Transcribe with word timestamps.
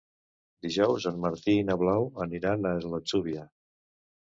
Dijous 0.65 1.05
en 1.11 1.19
Martí 1.25 1.55
i 1.59 1.67
na 1.69 1.77
Blau 1.83 2.09
aniran 2.27 2.67
a 2.73 2.75
l'Atzúbia. 2.89 3.49